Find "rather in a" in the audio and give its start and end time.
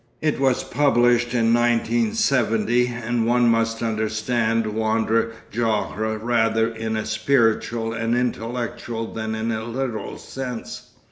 6.19-7.05